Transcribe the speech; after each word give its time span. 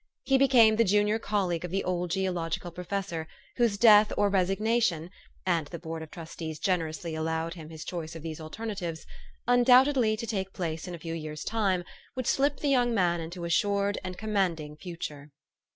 He 0.23 0.39
became 0.39 0.77
the 0.77 0.83
junior 0.83 1.19
colleague 1.19 1.63
of 1.63 1.69
the 1.69 1.83
old 1.83 2.09
geological 2.09 2.71
professor, 2.71 3.27
whose 3.57 3.77
death 3.77 4.11
or 4.17 4.29
resignation 4.29 5.11
(and 5.45 5.67
the 5.67 5.77
Board 5.77 6.01
of 6.01 6.09
Trustees 6.09 6.57
generously 6.57 7.13
allowed 7.13 7.53
him 7.53 7.69
his 7.69 7.85
choice 7.85 8.15
of 8.15 8.23
these 8.23 8.41
alternatives), 8.41 9.05
undoubtedly 9.47 10.17
to 10.17 10.25
take 10.25 10.53
place 10.53 10.87
in 10.87 10.95
a 10.95 10.97
few 10.97 11.13
years' 11.13 11.43
time, 11.43 11.83
would 12.15 12.25
slip 12.25 12.61
the 12.61 12.67
young 12.69 12.95
man 12.95 13.21
into 13.21 13.43
an 13.43 13.47
assured 13.49 13.99
and 14.03 14.17
commanding 14.17 14.75
future. 14.75 15.29